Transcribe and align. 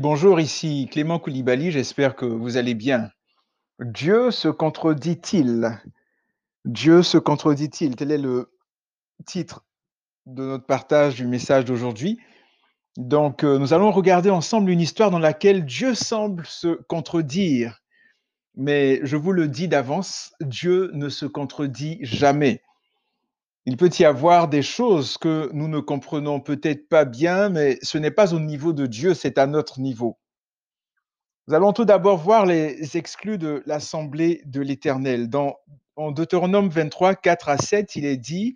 Bonjour, 0.00 0.38
ici 0.38 0.88
Clément 0.92 1.18
Koulibaly, 1.18 1.72
j'espère 1.72 2.14
que 2.14 2.24
vous 2.24 2.56
allez 2.56 2.74
bien. 2.74 3.10
Dieu 3.80 4.30
se 4.30 4.46
contredit-il? 4.46 5.80
Dieu 6.64 7.02
se 7.02 7.18
contredit-il? 7.18 7.96
Tel 7.96 8.12
est 8.12 8.18
le 8.18 8.52
titre 9.26 9.64
de 10.26 10.44
notre 10.44 10.66
partage 10.66 11.16
du 11.16 11.26
message 11.26 11.64
d'aujourd'hui. 11.64 12.20
Donc, 12.96 13.42
euh, 13.42 13.58
nous 13.58 13.72
allons 13.72 13.90
regarder 13.90 14.30
ensemble 14.30 14.70
une 14.70 14.80
histoire 14.80 15.10
dans 15.10 15.18
laquelle 15.18 15.64
Dieu 15.64 15.96
semble 15.96 16.46
se 16.46 16.80
contredire. 16.88 17.80
Mais 18.54 19.00
je 19.02 19.16
vous 19.16 19.32
le 19.32 19.48
dis 19.48 19.66
d'avance, 19.66 20.32
Dieu 20.40 20.92
ne 20.94 21.08
se 21.08 21.26
contredit 21.26 21.98
jamais. 22.02 22.62
Il 23.68 23.76
peut 23.76 23.90
y 23.98 24.06
avoir 24.06 24.48
des 24.48 24.62
choses 24.62 25.18
que 25.18 25.50
nous 25.52 25.68
ne 25.68 25.78
comprenons 25.78 26.40
peut-être 26.40 26.88
pas 26.88 27.04
bien, 27.04 27.50
mais 27.50 27.76
ce 27.82 27.98
n'est 27.98 28.10
pas 28.10 28.32
au 28.32 28.40
niveau 28.40 28.72
de 28.72 28.86
Dieu, 28.86 29.12
c'est 29.12 29.36
à 29.36 29.46
notre 29.46 29.78
niveau. 29.78 30.16
Nous 31.46 31.54
allons 31.54 31.74
tout 31.74 31.84
d'abord 31.84 32.16
voir 32.16 32.46
les 32.46 32.96
exclus 32.96 33.36
de 33.36 33.62
l'assemblée 33.66 34.40
de 34.46 34.62
l'Éternel. 34.62 35.28
Dans 35.28 35.58
en 35.96 36.12
Deutéronome 36.12 36.70
23, 36.70 37.16
4 37.16 37.48
à 37.50 37.58
7, 37.58 37.94
il 37.96 38.06
est 38.06 38.16
dit 38.16 38.54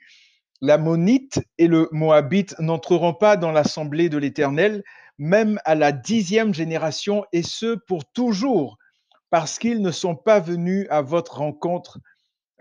L'Ammonite 0.63 1.43
et 1.59 1.67
le 1.67 1.91
Moabite 1.93 2.55
n'entreront 2.59 3.13
pas 3.13 3.37
dans 3.37 3.53
l'assemblée 3.53 4.09
de 4.09 4.17
l'Éternel, 4.17 4.83
même 5.19 5.61
à 5.67 5.75
la 5.75 5.93
dixième 5.93 6.55
génération, 6.55 7.27
et 7.35 7.43
ce 7.43 7.75
pour 7.87 8.11
toujours, 8.15 8.79
parce 9.29 9.59
qu'ils 9.59 9.83
ne 9.83 9.91
sont 9.91 10.17
pas 10.17 10.41
venus 10.41 10.87
à 10.89 11.03
votre 11.03 11.37
rencontre 11.37 11.99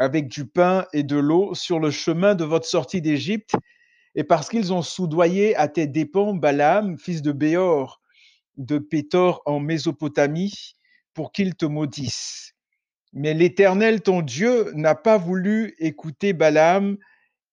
avec 0.02 0.28
du 0.28 0.48
pain 0.48 0.88
et 0.94 1.04
de 1.04 1.16
l'eau 1.16 1.54
sur 1.54 1.80
le 1.80 1.92
chemin 1.92 2.34
de 2.34 2.44
votre 2.44 2.66
sortie 2.66 3.02
d'Égypte, 3.02 3.56
et 4.16 4.24
parce 4.24 4.50
qu'ils 4.50 4.74
ont 4.74 4.82
soudoyé 4.82 5.56
à 5.56 5.68
tes 5.68 5.86
dépens 5.86 6.34
Balaam, 6.34 6.98
fils 6.98 7.22
de 7.22 7.32
Béor, 7.32 8.02
de 8.58 8.80
Pétor 8.80 9.44
en 9.46 9.60
Mésopotamie, 9.60 10.76
pour 11.14 11.32
qu'il 11.32 11.56
te 11.56 11.66
maudisse. 11.66 12.56
Mais 13.14 13.36
l'Éternel, 13.36 14.02
ton 14.02 14.24
Dieu, 14.24 14.72
n'a 14.74 14.96
pas 14.96 15.18
voulu 15.18 15.76
écouter 15.78 16.34
Balaam, 16.34 16.98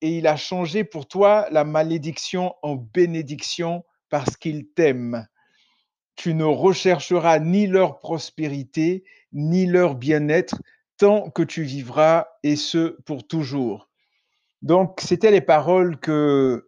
et 0.01 0.17
il 0.17 0.27
a 0.27 0.37
changé 0.37 0.85
pour 0.85 1.07
toi 1.07 1.49
la 1.51 1.65
malédiction 1.65 2.55
en 2.63 2.77
bénédiction 2.77 3.85
parce 4.09 4.39
qu'il 4.39 4.69
t'aime. 4.69 5.27
Tu 6.17 6.33
ne 6.33 6.45
rechercheras 6.45 7.41
ni 7.41 7.67
leur 7.67 7.99
prospérité, 7.99 9.05
ni 9.33 9.67
leur 9.67 9.97
bien-être, 9.97 10.63
tant 10.99 11.31
que 11.31 11.43
tu 11.43 11.63
vivras, 11.63 12.27
et 12.43 12.57
ce 12.57 13.01
pour 13.03 13.27
toujours. 13.27 13.89
Donc, 14.63 15.01
c'était 15.01 15.31
les 15.31 15.41
paroles 15.41 15.99
que 15.99 16.67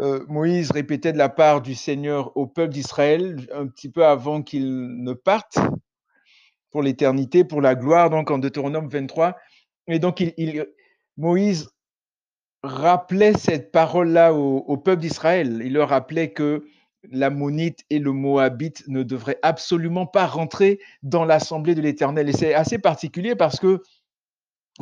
euh, 0.00 0.24
Moïse 0.28 0.70
répétait 0.70 1.12
de 1.12 1.18
la 1.18 1.28
part 1.28 1.60
du 1.60 1.74
Seigneur 1.74 2.36
au 2.36 2.46
peuple 2.46 2.72
d'Israël 2.72 3.48
un 3.52 3.66
petit 3.66 3.90
peu 3.90 4.04
avant 4.04 4.42
qu'il 4.42 5.02
ne 5.02 5.12
parte 5.12 5.58
pour 6.70 6.82
l'éternité, 6.82 7.44
pour 7.44 7.60
la 7.60 7.74
gloire, 7.74 8.10
donc 8.10 8.30
en 8.30 8.38
Deutéronome 8.38 8.88
23. 8.88 9.36
Et 9.88 9.98
donc, 9.98 10.22
Moïse 11.16 11.70
rappelait 12.62 13.34
cette 13.34 13.72
parole-là 13.72 14.34
au, 14.34 14.76
peuple 14.76 15.00
d'Israël. 15.00 15.62
Il 15.64 15.72
leur 15.72 15.88
rappelait 15.88 16.32
que 16.32 16.64
l'ammonite 17.10 17.84
et 17.90 17.98
le 17.98 18.12
moabite 18.12 18.84
ne 18.88 19.02
devraient 19.02 19.38
absolument 19.42 20.06
pas 20.06 20.26
rentrer 20.26 20.80
dans 21.02 21.24
l'assemblée 21.24 21.74
de 21.74 21.80
l'Éternel. 21.80 22.28
Et 22.28 22.32
c'est 22.32 22.54
assez 22.54 22.78
particulier 22.78 23.34
parce 23.34 23.58
que 23.58 23.82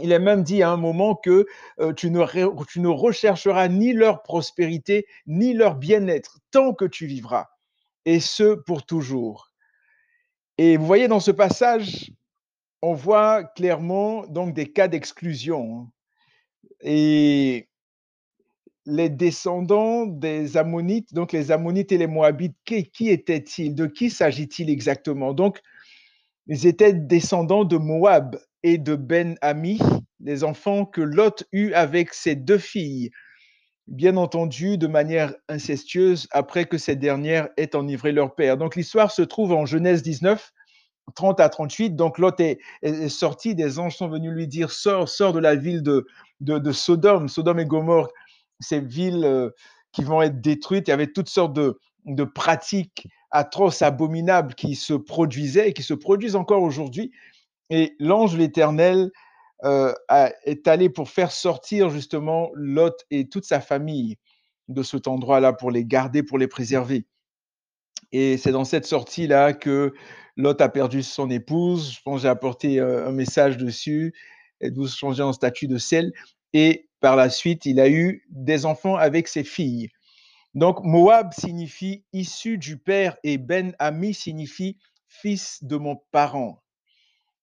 il 0.03 0.13
est 0.13 0.19
même 0.19 0.43
dit 0.43 0.63
à 0.63 0.71
un 0.71 0.77
moment 0.77 1.15
que 1.15 1.47
euh, 1.81 1.93
tu, 1.95 2.11
ne 2.11 2.65
tu 2.65 2.81
ne 2.81 2.89
rechercheras 2.89 3.69
ni 3.69 3.92
leur 3.95 4.23
prospérité, 4.23 5.07
ni 5.27 5.55
leur 5.55 5.77
bien-être, 5.77 6.39
tant 6.51 6.75
que 6.75 6.85
tu 6.85 7.07
vivras, 7.07 7.47
et 8.05 8.20
ce 8.20 8.55
pour 8.55 8.85
toujours. 8.85 9.53
Et 10.59 10.77
vous 10.77 10.86
voyez 10.86 11.09
dans 11.09 11.20
ce 11.20 11.31
passage, 11.31 12.13
on 12.83 12.92
voit 12.92 13.45
clairement 13.45 14.27
donc 14.27 14.55
des 14.55 14.70
cas 14.70 14.89
d'exclusion. 14.89 15.91
Et 16.83 17.69
les 18.86 19.08
descendants 19.08 20.07
des 20.07 20.57
Ammonites, 20.57 21.13
donc 21.13 21.33
les 21.33 21.51
Ammonites 21.51 21.91
et 21.91 21.98
les 21.98 22.07
Moabites, 22.07 22.57
qui, 22.64 23.11
étaient-ils? 23.11 23.74
De 23.74 23.86
qui 23.86 24.11
s'agit-il 24.11 24.70
exactement? 24.70 25.35
Donc, 25.35 25.61
ils 26.47 26.67
étaient 26.67 26.92
descendants 26.92 27.64
de 27.64 27.77
Moab 27.77 28.39
et 28.63 28.79
de 28.79 28.95
Ben 28.95 29.36
Ami, 29.41 29.80
les 30.20 30.45
enfants 30.45 30.86
que 30.86 31.01
Lot 31.01 31.45
eut 31.52 31.73
avec 31.73 32.14
ses 32.14 32.36
deux 32.36 32.58
filles, 32.58 33.11
bien 33.89 34.17
entendu 34.17 34.79
de 34.79 34.86
manière 34.86 35.35
incestueuse 35.48 36.29
après 36.30 36.64
que 36.64 36.79
ces 36.79 36.95
dernières 36.95 37.48
aient 37.57 37.74
enivré 37.74 38.13
leur 38.13 38.35
père. 38.35 38.57
Donc 38.57 38.77
l'histoire 38.77 39.11
se 39.11 39.23
trouve 39.23 39.53
en 39.53 39.67
Genèse 39.67 40.03
19, 40.03 40.53
30 41.14 41.41
à 41.41 41.48
38. 41.48 41.97
Donc 41.97 42.18
Lot 42.18 42.41
est, 42.41 42.58
sorti, 43.08 43.57
des 43.57 43.80
anges 43.80 43.97
sont 43.97 44.08
venus 44.08 44.33
lui 44.33 44.47
dire, 44.47 44.70
sors, 44.70 45.08
sors 45.08 45.33
de 45.33 45.41
la 45.41 45.57
ville 45.57 45.83
de, 45.83 46.07
de, 46.41 46.58
de 46.58 46.73
Sodome, 46.73 47.29
Sodome 47.29 47.61
et 47.61 47.67
Gomorre 47.67 48.08
ces 48.61 48.80
villes 48.80 49.50
qui 49.92 50.05
vont 50.05 50.22
être 50.22 50.40
détruites. 50.40 50.89
Il 50.89 50.90
y 50.90 50.94
avait 50.94 51.12
toutes 51.12 51.28
sortes 51.28 51.55
de, 51.55 52.24
pratiques 52.24 53.08
atroces, 53.30 53.83
abominables 53.83 54.55
qui 54.55 54.74
se 54.74 54.94
produisaient 54.94 55.70
et 55.70 55.72
qui 55.72 55.83
se 55.83 55.94
produisent 55.94 56.36
encore 56.36 56.62
aujourd'hui. 56.62 57.12
Et 57.70 57.94
l'ange 57.98 58.36
l'Éternel 58.36 59.11
est 59.62 60.68
allé 60.68 60.89
pour 60.90 61.08
faire 61.08 61.33
sortir 61.33 61.90
justement 61.90 62.50
Lot 62.55 63.05
et 63.11 63.28
toute 63.28 63.44
sa 63.44 63.61
famille 63.61 64.17
de 64.68 64.83
cet 64.83 65.08
endroit-là 65.08 65.52
pour 65.52 65.70
les 65.70 65.84
garder, 65.84 66.23
pour 66.23 66.38
les 66.38 66.48
préserver. 66.48 67.06
Et 68.12 68.36
c'est 68.36 68.52
dans 68.52 68.64
cette 68.64 68.86
sortie-là 68.86 69.52
que 69.52 69.92
Lot 70.36 70.61
a 70.61 70.68
perdu 70.68 71.02
son 71.02 71.30
épouse. 71.30 71.92
Je 71.92 72.02
pense 72.02 72.17
que 72.17 72.23
j'ai 72.23 72.28
apporté 72.28 72.80
un 72.80 73.12
message 73.12 73.56
dessus. 73.56 74.14
Elle 74.61 74.73
doit 74.73 74.88
changer 74.88 75.23
en 75.23 75.33
statut 75.33 75.67
de 75.67 75.78
sel. 75.78 76.12
Et 76.52 76.89
par 77.01 77.17
la 77.17 77.30
suite, 77.30 77.67
il 77.67 77.80
a 77.80 77.89
eu 77.89 78.27
des 78.30 78.67
enfants 78.67 78.96
avec 78.96 79.29
ses 79.29 79.45
filles. 79.45 79.90
Donc, 80.55 80.83
Moab 80.83 81.33
signifie 81.34 82.05
issu 82.12 82.57
du 82.57 82.79
père 82.79 83.17
et 83.23 83.36
Ben 83.36 83.74
Ami 83.79 84.14
signifie 84.14 84.79
fils 85.06 85.62
de 85.62 85.77
mon 85.77 86.01
parent. 86.12 86.62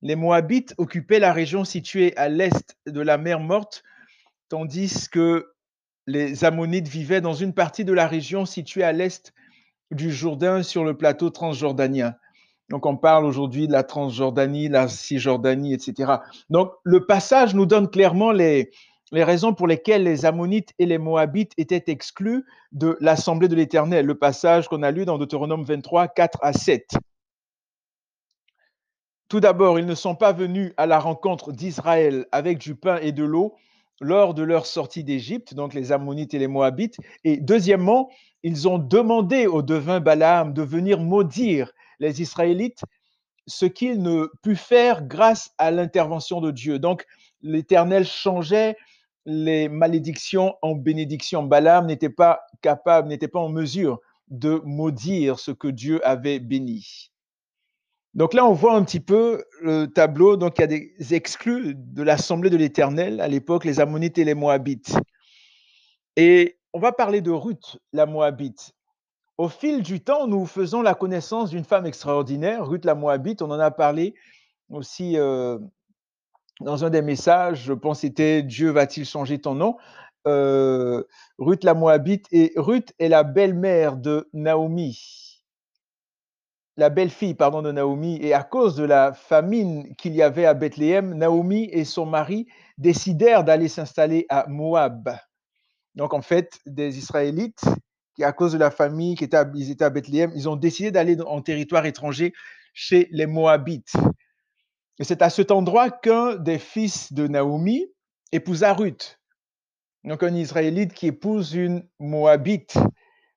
Les 0.01 0.15
Moabites 0.15 0.73
occupaient 0.77 1.19
la 1.19 1.31
région 1.31 1.63
située 1.63 2.15
à 2.17 2.27
l'est 2.27 2.75
de 2.87 3.01
la 3.01 3.17
mer 3.17 3.39
Morte, 3.39 3.83
tandis 4.49 5.07
que 5.09 5.53
les 6.07 6.43
Ammonites 6.43 6.87
vivaient 6.87 7.21
dans 7.21 7.33
une 7.33 7.53
partie 7.53 7.85
de 7.85 7.93
la 7.93 8.07
région 8.07 8.45
située 8.45 8.83
à 8.83 8.91
l'est 8.91 9.31
du 9.91 10.11
Jourdain 10.11 10.63
sur 10.63 10.83
le 10.83 10.97
plateau 10.97 11.29
transjordanien. 11.29 12.15
Donc 12.69 12.85
on 12.85 12.97
parle 12.97 13.25
aujourd'hui 13.25 13.67
de 13.67 13.71
la 13.71 13.83
Transjordanie, 13.83 14.67
la 14.67 14.87
Cisjordanie, 14.87 15.73
etc. 15.73 16.13
Donc 16.49 16.71
le 16.83 17.05
passage 17.05 17.53
nous 17.53 17.65
donne 17.65 17.89
clairement 17.89 18.31
les, 18.31 18.71
les 19.13 19.23
raisons 19.23 19.53
pour 19.53 19.67
lesquelles 19.67 20.03
les 20.03 20.25
Ammonites 20.25 20.73
et 20.79 20.87
les 20.87 20.97
Moabites 20.97 21.53
étaient 21.57 21.83
exclus 21.87 22.45
de 22.71 22.97
l'assemblée 22.99 23.47
de 23.47 23.55
l'Éternel, 23.55 24.07
le 24.07 24.17
passage 24.17 24.67
qu'on 24.67 24.81
a 24.81 24.89
lu 24.89 25.05
dans 25.05 25.19
Deutéronome 25.19 25.63
23, 25.63 26.07
4 26.07 26.39
à 26.41 26.51
7. 26.51 26.97
Tout 29.29 29.39
d'abord, 29.39 29.77
ils 29.77 29.85
ne 29.85 29.95
sont 29.95 30.15
pas 30.15 30.33
venus 30.33 30.73
à 30.77 30.87
la 30.87 30.99
rencontre 30.99 31.51
d'Israël 31.51 32.25
avec 32.31 32.57
du 32.57 32.75
pain 32.75 32.97
et 32.97 33.11
de 33.11 33.23
l'eau 33.23 33.55
lors 34.01 34.33
de 34.33 34.41
leur 34.41 34.65
sortie 34.65 35.03
d'Égypte, 35.03 35.53
donc 35.53 35.75
les 35.75 35.91
Ammonites 35.91 36.33
et 36.33 36.39
les 36.39 36.47
Moabites. 36.47 36.97
Et 37.23 37.37
deuxièmement, 37.37 38.09
ils 38.41 38.67
ont 38.67 38.79
demandé 38.79 39.45
au 39.45 39.61
devin 39.61 39.99
Balaam 39.99 40.53
de 40.53 40.63
venir 40.63 40.99
maudire 40.99 41.71
les 41.99 42.21
Israélites, 42.21 42.83
ce 43.45 43.65
qu'il 43.67 44.01
ne 44.01 44.27
put 44.41 44.55
faire 44.55 45.03
grâce 45.05 45.51
à 45.59 45.69
l'intervention 45.69 46.41
de 46.41 46.49
Dieu. 46.49 46.79
Donc, 46.79 47.05
l'Éternel 47.41 48.05
changeait 48.05 48.75
les 49.25 49.69
malédictions 49.69 50.55
en 50.61 50.75
bénédiction. 50.75 51.43
Balaam 51.43 51.85
n'était 51.85 52.09
pas 52.09 52.41
capable, 52.61 53.07
n'était 53.07 53.27
pas 53.27 53.39
en 53.39 53.49
mesure 53.49 53.99
de 54.27 54.61
maudire 54.65 55.39
ce 55.39 55.51
que 55.51 55.67
Dieu 55.67 56.05
avait 56.05 56.39
béni. 56.39 57.11
Donc 58.13 58.33
là, 58.33 58.45
on 58.45 58.53
voit 58.53 58.75
un 58.75 58.83
petit 58.83 58.99
peu 58.99 59.43
le 59.61 59.87
tableau. 59.87 60.37
Donc 60.37 60.57
il 60.57 60.61
y 60.61 60.63
a 60.63 60.67
des 60.67 61.13
exclus 61.13 61.75
de 61.75 62.03
l'assemblée 62.03 62.49
de 62.49 62.57
l'Éternel 62.57 63.21
à 63.21 63.27
l'époque, 63.27 63.65
les 63.65 63.79
Ammonites 63.79 64.17
et 64.17 64.23
les 64.23 64.35
Moabites. 64.35 64.95
Et 66.15 66.59
on 66.73 66.79
va 66.79 66.91
parler 66.91 67.21
de 67.21 67.31
Ruth, 67.31 67.77
la 67.91 68.05
Moabite. 68.05 68.73
Au 69.37 69.49
fil 69.49 69.81
du 69.81 69.99
temps, 69.99 70.27
nous 70.27 70.45
faisons 70.45 70.83
la 70.83 70.93
connaissance 70.93 71.49
d'une 71.49 71.63
femme 71.63 71.87
extraordinaire, 71.87 72.67
Ruth 72.67 72.85
la 72.85 72.93
Moabite. 72.93 73.41
On 73.41 73.49
en 73.49 73.59
a 73.59 73.71
parlé 73.71 74.13
aussi 74.69 75.17
euh, 75.17 75.57
dans 76.61 76.85
un 76.85 76.89
des 76.89 77.01
messages, 77.01 77.63
je 77.63 77.73
pense 77.73 78.01
c'était 78.01 78.43
Dieu 78.43 78.69
va-t-il 78.71 79.05
changer 79.05 79.39
ton 79.39 79.55
nom? 79.55 79.77
Euh, 80.27 81.03
Ruth 81.37 81.63
la 81.63 81.73
Moabite. 81.73 82.27
Et 82.31 82.53
Ruth 82.55 82.93
est 82.99 83.09
la 83.09 83.23
belle-mère 83.23 83.97
de 83.97 84.29
Naomi, 84.33 85.43
la 86.77 86.89
belle-fille, 86.89 87.33
pardon, 87.33 87.61
de 87.61 87.71
Naomi. 87.71 88.19
Et 88.21 88.33
à 88.33 88.43
cause 88.43 88.75
de 88.75 88.83
la 88.83 89.13
famine 89.13 89.95
qu'il 89.95 90.15
y 90.15 90.21
avait 90.21 90.45
à 90.45 90.53
Bethléem, 90.53 91.13
Naomi 91.13 91.69
et 91.71 91.85
son 91.85 92.05
mari 92.05 92.47
décidèrent 92.77 93.43
d'aller 93.43 93.67
s'installer 93.67 94.25
à 94.29 94.45
Moab. 94.47 95.15
Donc 95.95 96.13
en 96.13 96.21
fait, 96.21 96.59
des 96.65 96.97
Israélites 96.97 97.63
qui, 98.15 98.23
à 98.23 98.31
cause 98.31 98.53
de 98.53 98.57
la 98.57 98.71
famille 98.71 99.15
qui 99.15 99.23
était 99.23 99.37
à, 99.37 99.49
ils 99.53 99.71
étaient 99.71 99.85
à 99.85 99.89
Bethléem, 99.89 100.31
ils 100.35 100.49
ont 100.49 100.55
décidé 100.55 100.91
d'aller 100.91 101.19
en 101.21 101.41
territoire 101.41 101.85
étranger 101.85 102.33
chez 102.73 103.07
les 103.11 103.27
Moabites. 103.27 103.93
Et 104.99 105.03
c'est 105.03 105.21
à 105.21 105.29
cet 105.29 105.51
endroit 105.51 105.89
qu'un 105.89 106.35
des 106.35 106.59
fils 106.59 107.13
de 107.13 107.27
Naomi 107.27 107.87
épousa 108.31 108.73
Ruth. 108.73 109.19
Donc 110.03 110.23
un 110.23 110.35
Israélite 110.35 110.93
qui 110.93 111.07
épouse 111.07 111.53
une 111.53 111.87
Moabite. 111.99 112.77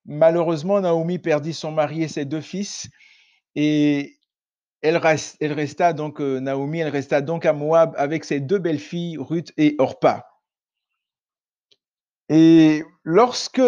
Malheureusement, 0.05 0.81
Naomi 0.81 1.19
perdit 1.19 1.55
son 1.55 1.73
mari 1.73 2.03
et 2.03 2.09
ses 2.09 2.25
deux 2.25 2.41
fils. 2.41 2.89
Et 3.55 4.19
elle, 4.83 4.97
resta 4.99 5.93
donc, 5.93 6.21
euh, 6.21 6.41
Naomi, 6.41 6.81
elle 6.81 6.89
resta 6.89 7.21
donc 7.21 7.47
à 7.47 7.53
Moab 7.53 7.95
avec 7.97 8.25
ses 8.25 8.41
deux 8.41 8.59
belles-filles, 8.59 9.17
Ruth 9.19 9.53
et 9.57 9.75
Orpa. 9.79 10.27
Et 12.29 12.85
lorsque, 13.03 13.63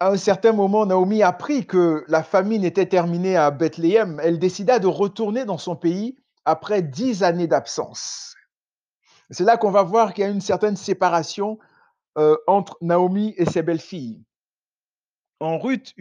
à 0.00 0.10
un 0.10 0.16
certain 0.16 0.52
moment, 0.52 0.86
Naomi 0.86 1.22
apprit 1.22 1.66
que 1.66 2.04
la 2.08 2.22
famine 2.22 2.64
était 2.64 2.86
terminée 2.86 3.36
à 3.36 3.50
Bethléem, 3.50 4.20
elle 4.22 4.38
décida 4.38 4.78
de 4.78 4.86
retourner 4.86 5.44
dans 5.44 5.58
son 5.58 5.76
pays 5.76 6.16
après 6.44 6.82
dix 6.82 7.22
années 7.22 7.46
d'absence. 7.46 8.34
C'est 9.30 9.44
là 9.44 9.56
qu'on 9.56 9.70
va 9.70 9.82
voir 9.82 10.12
qu'il 10.12 10.24
y 10.24 10.26
a 10.26 10.30
une 10.30 10.40
certaine 10.40 10.76
séparation 10.76 11.58
euh, 12.18 12.36
entre 12.46 12.76
Naomi 12.82 13.34
et 13.38 13.46
ses 13.46 13.62
belles-filles. 13.62 14.22
En 15.40 15.58
Ruth, 15.58 15.94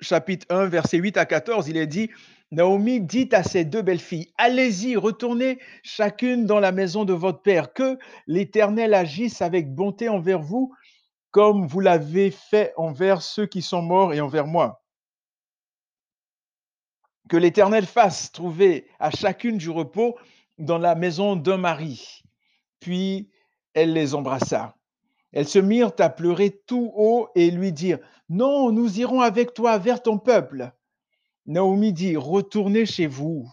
chapitre 0.00 0.46
1, 0.48 0.66
verset 0.66 0.96
8 0.96 1.16
à 1.16 1.26
14, 1.26 1.68
il 1.68 1.76
est 1.76 1.86
dit, 1.86 2.10
Naomi 2.50 3.00
dit 3.00 3.28
à 3.32 3.42
ses 3.42 3.64
deux 3.64 3.82
belles-filles, 3.82 4.32
allez-y, 4.38 4.96
retournez 4.96 5.60
chacune 5.82 6.46
dans 6.46 6.58
la 6.58 6.72
maison 6.72 7.04
de 7.04 7.12
votre 7.12 7.42
père, 7.42 7.72
que 7.72 7.98
l'Éternel 8.26 8.94
agisse 8.94 9.42
avec 9.42 9.72
bonté 9.74 10.08
envers 10.08 10.40
vous, 10.40 10.74
comme 11.30 11.66
vous 11.66 11.80
l'avez 11.80 12.30
fait 12.30 12.72
envers 12.76 13.22
ceux 13.22 13.46
qui 13.46 13.62
sont 13.62 13.82
morts 13.82 14.14
et 14.14 14.20
envers 14.20 14.46
moi. 14.46 14.79
Que 17.30 17.36
l'Éternel 17.36 17.86
fasse 17.86 18.32
trouver 18.32 18.88
à 18.98 19.12
chacune 19.12 19.56
du 19.56 19.70
repos 19.70 20.18
dans 20.58 20.78
la 20.78 20.96
maison 20.96 21.36
d'un 21.36 21.58
mari. 21.58 22.24
Puis 22.80 23.30
elle 23.72 23.92
les 23.92 24.16
embrassa. 24.16 24.74
Elles 25.30 25.46
se 25.46 25.60
mirent 25.60 25.92
à 26.00 26.08
pleurer 26.08 26.50
tout 26.66 26.90
haut 26.92 27.28
et 27.36 27.52
lui 27.52 27.72
dirent, 27.72 28.00
Non, 28.28 28.72
nous 28.72 28.98
irons 28.98 29.20
avec 29.20 29.54
toi 29.54 29.78
vers 29.78 30.02
ton 30.02 30.18
peuple. 30.18 30.72
Naomi 31.46 31.92
dit, 31.92 32.16
Retournez 32.16 32.84
chez 32.84 33.06
vous. 33.06 33.48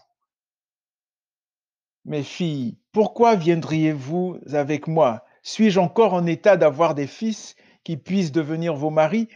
Mes 2.03 2.23
filles, 2.23 2.79
pourquoi 2.91 3.35
viendriez-vous 3.35 4.39
avec 4.53 4.87
moi? 4.87 5.23
Suis-je 5.43 5.79
encore 5.79 6.15
en 6.15 6.25
état 6.25 6.57
d'avoir 6.57 6.95
des 6.95 7.05
fils 7.05 7.55
qui 7.83 7.95
puissent 7.95 8.31
devenir 8.31 8.73
vos 8.73 8.89
maris? 8.89 9.27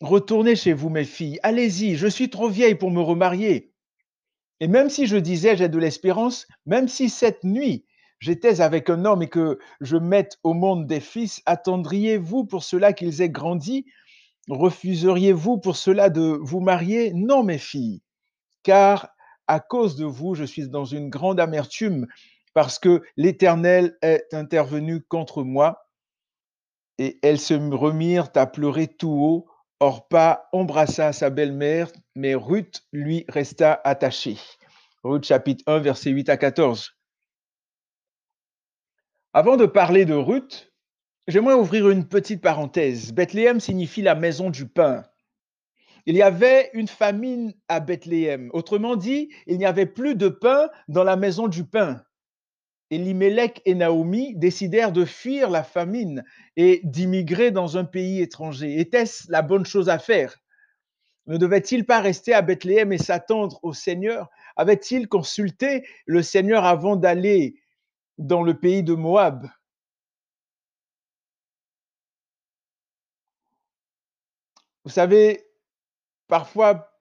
Retournez 0.00 0.56
chez 0.56 0.74
vous, 0.74 0.90
mes 0.90 1.04
filles. 1.04 1.38
Allez-y, 1.42 1.96
je 1.96 2.06
suis 2.06 2.28
trop 2.28 2.48
vieille 2.48 2.74
pour 2.74 2.90
me 2.90 3.00
remarier. 3.00 3.72
Et 4.60 4.68
même 4.68 4.90
si 4.90 5.06
je 5.06 5.16
disais 5.16 5.56
j'ai 5.56 5.68
de 5.68 5.78
l'espérance, 5.78 6.46
même 6.66 6.88
si 6.88 7.08
cette 7.08 7.44
nuit 7.44 7.86
j'étais 8.18 8.60
avec 8.60 8.88
un 8.88 9.04
homme 9.04 9.22
et 9.22 9.28
que 9.28 9.58
je 9.80 9.96
mette 9.96 10.38
au 10.42 10.54
monde 10.54 10.86
des 10.86 11.00
fils, 11.00 11.42
attendriez-vous 11.46 12.44
pour 12.44 12.64
cela 12.64 12.92
qu'ils 12.92 13.22
aient 13.22 13.30
grandi? 13.30 13.86
Refuseriez-vous 14.48 15.58
pour 15.58 15.76
cela 15.76 16.08
de 16.08 16.38
vous 16.42 16.60
marier? 16.60 17.12
Non, 17.14 17.42
mes 17.42 17.58
filles, 17.58 18.02
car 18.62 19.10
à 19.46 19.60
cause 19.60 19.96
de 19.96 20.04
vous, 20.04 20.34
je 20.34 20.44
suis 20.44 20.68
dans 20.68 20.84
une 20.84 21.08
grande 21.08 21.40
amertume 21.40 22.06
parce 22.54 22.78
que 22.78 23.02
l'Éternel 23.16 23.96
est 24.02 24.32
intervenu 24.32 25.02
contre 25.02 25.42
moi. 25.42 25.88
Et 26.98 27.18
elles 27.22 27.40
se 27.40 27.54
remirent 27.54 28.30
à 28.34 28.46
pleurer 28.46 28.86
tout 28.88 29.10
haut. 29.10 29.46
Orpa 29.80 30.48
embrassa 30.52 31.12
sa 31.12 31.28
belle-mère, 31.28 31.90
mais 32.14 32.34
Ruth 32.34 32.86
lui 32.92 33.26
resta 33.28 33.78
attachée. 33.84 34.38
Ruth 35.04 35.24
chapitre 35.24 35.62
1, 35.66 35.80
verset 35.80 36.10
8 36.10 36.30
à 36.30 36.38
14. 36.38 36.92
Avant 39.34 39.58
de 39.58 39.66
parler 39.66 40.06
de 40.06 40.14
Ruth, 40.14 40.72
j'aimerais 41.28 41.54
ouvrir 41.54 41.90
une 41.90 42.08
petite 42.08 42.40
parenthèse. 42.40 43.12
Bethléem 43.12 43.60
signifie 43.60 44.00
la 44.00 44.14
maison 44.14 44.48
du 44.48 44.66
pain. 44.66 45.04
Il 46.06 46.16
y 46.16 46.22
avait 46.22 46.70
une 46.72 46.88
famine 46.88 47.52
à 47.68 47.80
Bethléem. 47.80 48.48
Autrement 48.54 48.96
dit, 48.96 49.28
il 49.46 49.58
n'y 49.58 49.66
avait 49.66 49.84
plus 49.84 50.14
de 50.14 50.28
pain 50.28 50.70
dans 50.88 51.04
la 51.04 51.16
maison 51.16 51.48
du 51.48 51.64
pain. 51.64 52.02
Elimelech 52.90 53.62
et 53.64 53.74
Naomi 53.74 54.34
décidèrent 54.36 54.92
de 54.92 55.04
fuir 55.04 55.50
la 55.50 55.64
famine 55.64 56.24
et 56.56 56.80
d'immigrer 56.84 57.50
dans 57.50 57.76
un 57.76 57.84
pays 57.84 58.20
étranger. 58.20 58.78
Était-ce 58.78 59.30
la 59.30 59.42
bonne 59.42 59.66
chose 59.66 59.88
à 59.88 59.98
faire? 59.98 60.36
Ne 61.26 61.36
devait-il 61.36 61.84
pas 61.84 62.00
rester 62.00 62.32
à 62.32 62.42
Bethléem 62.42 62.92
et 62.92 62.98
s'attendre 62.98 63.58
au 63.62 63.72
Seigneur? 63.72 64.30
Avait-il 64.54 65.08
consulté 65.08 65.84
le 66.06 66.22
Seigneur 66.22 66.64
avant 66.64 66.94
d'aller 66.94 67.60
dans 68.18 68.42
le 68.42 68.54
pays 68.54 68.84
de 68.84 68.94
Moab? 68.94 69.48
Vous 74.84 74.92
savez, 74.92 75.44
parfois, 76.28 76.92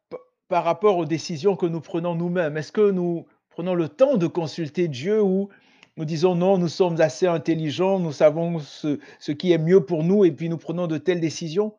par 0.48 0.64
rapport 0.64 0.98
aux 0.98 1.06
décisions 1.06 1.56
que 1.56 1.68
nous 1.68 1.82
prenons 1.82 2.16
nous-mêmes, 2.16 2.58
est-ce 2.58 2.72
que 2.72 2.90
nous 2.90 3.28
prenons 3.50 3.76
le 3.76 3.90
temps 3.90 4.18
de 4.18 4.26
consulter 4.26 4.88
Dieu 4.88 5.22
ou 5.22 5.50
nous 5.97 6.06
disons 6.06 6.36
non, 6.36 6.57
nous 6.57 6.68
sommes 6.68 7.00
assez 7.00 7.25
intelligents, 7.25 8.00
nous 8.00 8.12
savons 8.12 8.59
ce, 8.59 9.31
qui 9.31 9.51
est 9.51 9.57
mieux 9.57 9.86
pour 9.86 10.03
nous 10.03 10.25
et 10.25 10.31
puis 10.31 10.50
nous 10.50 10.57
prenons 10.57 10.88
de 10.88 10.97
telles 10.97 11.21
décisions 11.21 11.77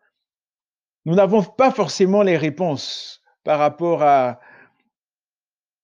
Nous 1.04 1.14
n'avons 1.14 1.42
pas 1.42 1.70
forcément 1.70 2.22
les 2.22 2.36
réponses 2.36 3.22
par 3.44 3.58
rapport 3.58 4.02
à 4.02 4.40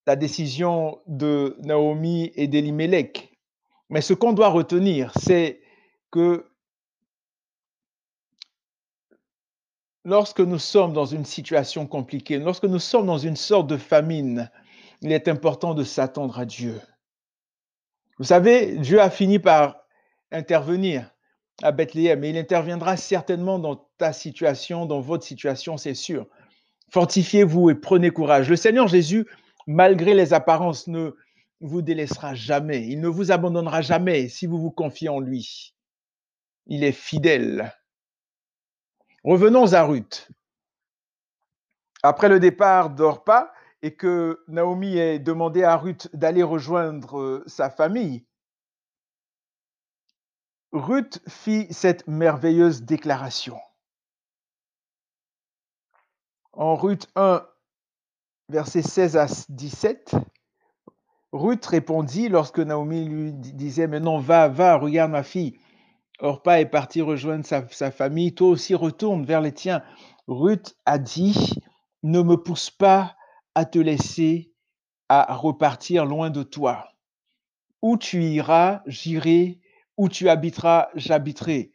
la 0.06 0.17
décision 0.17 0.99
de 1.06 1.56
Naomi 1.61 2.32
et 2.34 2.49
d'Elimelech. 2.49 3.38
Mais 3.90 4.00
ce 4.00 4.14
qu'on 4.14 4.32
doit 4.32 4.49
retenir, 4.49 5.12
c'est 5.19 5.61
que 6.11 6.46
lorsque 10.05 10.40
nous 10.40 10.58
sommes 10.58 10.94
dans 10.94 11.06
une 11.06 11.26
situation 11.26 11.87
compliquée, 11.87 12.38
lorsque 12.38 12.64
nous 12.64 12.78
sommes 12.78 13.06
dans 13.06 13.19
une 13.19 13.37
sorte 13.37 13.67
de 13.67 13.76
famine, 13.76 14.50
il 15.02 15.12
est 15.12 15.28
important 15.28 15.75
de 15.75 15.85
s'attendre 15.85 16.38
à 16.38 16.46
Dieu. 16.46 16.80
Vous 18.19 18.25
savez, 18.25 18.76
Dieu 18.76 19.00
a 19.00 19.11
fini 19.11 19.38
par 19.38 19.85
intervenir 20.31 21.11
à 21.62 21.73
Bethléem 21.73 22.25
et 22.25 22.31
il 22.31 22.38
interviendra 22.38 22.97
certainement 22.97 23.59
dans 23.59 23.88
ta 23.99 24.12
situation, 24.12 24.87
dans 24.87 25.00
votre 25.00 25.25
situation, 25.25 25.76
c'est 25.76 25.95
sûr. 25.95 26.26
Fortifiez-vous 26.90 27.71
et 27.71 27.75
prenez 27.75 28.11
courage. 28.11 28.49
Le 28.49 28.57
Seigneur 28.57 28.88
Jésus, 28.88 29.26
malgré 29.66 30.14
les 30.14 30.35
apparences, 30.35 30.88
ne, 30.88 31.16
vous 31.62 31.81
délaissera 31.81 32.35
jamais. 32.35 32.87
Il 32.88 33.00
ne 33.00 33.09
vous 33.09 33.33
abandonnera 33.33 33.81
jamais 33.83 34.28
si 34.28 34.47
vous 34.47 34.59
vous 34.59 34.71
confiez 34.71 35.09
en 35.09 35.21
lui. 35.21 35.75
Il 36.66 36.85
est 36.85 36.92
fidèle. 36.92 37.73
Revenons 39.25 39.73
à 39.73 39.85
Ruth. 39.85 40.28
Après 42.02 42.28
le 42.28 42.40
départ 42.40 42.90
d'Orpa 42.90 43.52
et 43.83 43.95
que 43.95 44.43
Naomi 44.47 44.97
ait 44.97 45.19
demandé 45.19 45.65
à 45.65 45.77
Ruth 45.77 46.09
d'aller 46.15 46.45
rejoindre 46.45 47.19
euh, 47.19 47.45
sa 47.47 47.69
famille, 47.69 48.25
Ruth 50.73 51.21
fit 51.29 51.67
cette 51.71 52.07
merveilleuse 52.07 52.83
déclaration. 52.83 53.59
En 56.53 56.77
Ruth 56.77 57.09
1, 57.17 57.47
versets 58.49 58.83
16 58.83 59.17
à 59.17 59.27
17, 59.49 60.15
Ruth 61.33 61.67
répondit 61.67 62.29
lorsque 62.29 62.59
Naomi 62.59 63.05
lui 63.05 63.33
disait, 63.33 63.87
mais 63.87 64.01
non, 64.01 64.19
va, 64.19 64.49
va, 64.49 64.77
regarde 64.77 65.11
ma 65.11 65.23
fille. 65.23 65.59
Orpa 66.21 66.61
est 66.61 66.67
parti 66.67 67.03
rejoindre 67.03 67.45
sa 67.45 67.91
famille, 67.91 68.35
toi 68.35 68.49
aussi 68.49 68.75
retourne 68.75 69.25
vers 69.25 69.41
les 69.41 69.53
tiens. 69.53 69.83
Ruth 70.29 70.77
a 70.87 70.99
dit, 70.99 71.55
ne 72.03 72.23
me 72.23 72.37
pousse 72.37 72.71
pas 72.71 73.17
à 73.54 73.64
te 73.64 73.78
laisser 73.78 74.52
à 75.09 75.35
repartir 75.35 76.06
loin 76.06 76.30
de 76.30 76.42
toi. 76.42 76.88
Où 77.82 77.97
tu 77.97 78.23
iras, 78.23 78.82
j'irai, 78.87 79.61
où 79.97 80.09
tu 80.09 80.28
habiteras, 80.28 80.88
j'habiterai. 80.94 81.73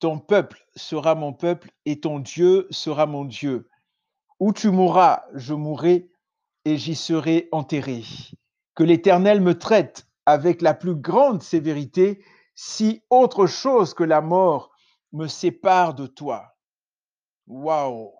Ton 0.00 0.18
peuple 0.18 0.66
sera 0.76 1.14
mon 1.14 1.32
peuple 1.32 1.70
et 1.86 2.00
ton 2.00 2.18
Dieu 2.20 2.66
sera 2.70 3.06
mon 3.06 3.24
Dieu. 3.24 3.68
Où 4.38 4.52
tu 4.52 4.70
mourras, 4.70 5.24
je 5.34 5.54
mourrai 5.54 6.10
et 6.64 6.76
j'y 6.76 6.94
serai 6.94 7.48
enterré 7.52 8.02
que 8.78 8.84
l'Éternel 8.84 9.40
me 9.40 9.58
traite 9.58 10.06
avec 10.24 10.62
la 10.62 10.72
plus 10.72 10.94
grande 10.94 11.42
sévérité 11.42 12.22
si 12.54 13.02
autre 13.10 13.46
chose 13.46 13.92
que 13.92 14.04
la 14.04 14.20
mort 14.20 14.70
me 15.12 15.26
sépare 15.26 15.94
de 15.94 16.06
toi. 16.06 16.54
Waouh 17.48 18.17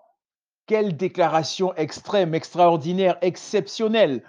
Quelle 0.69 0.95
déclaration 0.95 1.73
extrême, 1.77 2.35
extraordinaire, 2.35 3.17
exceptionnelle. 3.23 4.21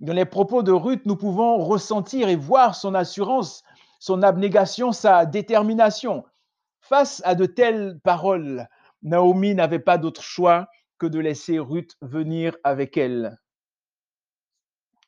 Dans 0.00 0.14
les 0.14 0.24
propos 0.24 0.62
de 0.62 0.72
Ruth, 0.72 1.04
nous 1.04 1.16
pouvons 1.16 1.58
ressentir 1.58 2.30
et 2.30 2.34
voir 2.34 2.74
son 2.74 2.94
assurance, 2.94 3.62
son 4.00 4.22
abnégation, 4.22 4.92
sa 4.92 5.26
détermination. 5.26 6.24
Face 6.80 7.20
à 7.26 7.34
de 7.34 7.44
telles 7.44 8.00
paroles, 8.02 8.66
Naomi 9.02 9.54
n'avait 9.54 9.80
pas 9.80 9.98
d'autre 9.98 10.22
choix 10.22 10.66
que 10.96 11.04
de 11.04 11.18
laisser 11.18 11.58
Ruth 11.58 11.94
venir 12.00 12.56
avec 12.64 12.96
elle. 12.96 13.38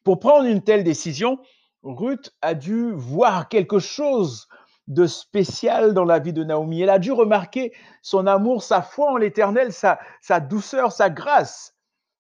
Pour 0.02 0.20
prendre 0.20 0.44
une 0.44 0.62
telle 0.62 0.84
décision, 0.84 1.38
Ruth 1.82 2.30
a 2.42 2.52
dû 2.52 2.92
voir 2.92 3.48
quelque 3.48 3.78
chose 3.78 4.48
de 4.86 5.06
spécial 5.06 5.94
dans 5.94 6.04
la 6.04 6.18
vie 6.18 6.32
de 6.32 6.44
Naomi. 6.44 6.82
Elle 6.82 6.90
a 6.90 6.98
dû 6.98 7.12
remarquer 7.12 7.72
son 8.02 8.26
amour, 8.26 8.62
sa 8.62 8.82
foi 8.82 9.12
en 9.12 9.16
l'Éternel, 9.16 9.72
sa, 9.72 9.98
douceur, 10.40 10.92
sa 10.92 11.10
grâce, 11.10 11.74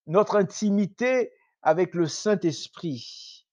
notre 0.06 0.36
intimité 0.36 1.32
avec 1.62 1.94
le 1.94 2.06
Saint-Esprit. 2.06 3.46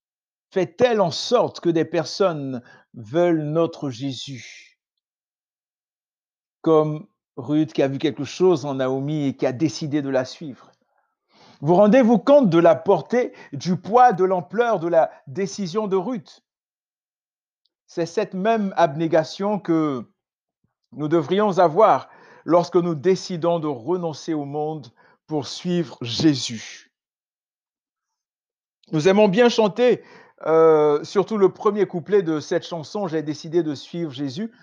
Fait-elle 0.51 1.01
en 1.01 1.11
sorte 1.11 1.59
que 1.59 1.69
des 1.69 1.85
personnes 1.85 2.61
veulent 2.93 3.43
notre 3.43 3.89
Jésus? 3.89 4.79
Comme 6.61 7.07
Ruth 7.37 7.73
qui 7.73 7.81
a 7.81 7.87
vu 7.87 7.97
quelque 7.97 8.25
chose 8.25 8.65
en 8.65 8.75
Naomi 8.75 9.27
et 9.27 9.35
qui 9.35 9.45
a 9.45 9.51
décidé 9.51 10.01
de 10.01 10.09
la 10.09 10.25
suivre. 10.25 10.71
Vous 11.61 11.75
rendez-vous 11.75 12.17
compte 12.17 12.49
de 12.49 12.57
la 12.57 12.75
portée, 12.75 13.33
du 13.53 13.77
poids, 13.77 14.13
de 14.13 14.23
l'ampleur 14.23 14.79
de 14.79 14.87
la 14.87 15.11
décision 15.27 15.87
de 15.87 15.95
Ruth? 15.95 16.43
C'est 17.93 18.05
cette 18.05 18.33
même 18.33 18.73
abnégation 18.77 19.59
que 19.59 20.05
nous 20.93 21.09
devrions 21.09 21.59
avoir 21.59 22.07
lorsque 22.45 22.77
nous 22.77 22.95
décidons 22.95 23.59
de 23.59 23.67
renoncer 23.67 24.33
au 24.33 24.45
monde 24.45 24.87
pour 25.27 25.45
suivre 25.45 25.97
Jésus. 25.99 26.93
Nous 28.93 29.09
aimons 29.09 29.27
bien 29.27 29.49
chanter, 29.49 30.03
euh, 30.45 31.03
surtout 31.03 31.37
le 31.37 31.51
premier 31.51 31.85
couplet 31.85 32.23
de 32.23 32.39
cette 32.39 32.65
chanson, 32.65 33.09
J'ai 33.09 33.23
décidé 33.23 33.61
de 33.61 33.75
suivre 33.75 34.11
Jésus, 34.11 34.53